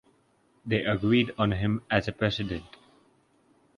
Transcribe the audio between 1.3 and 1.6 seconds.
on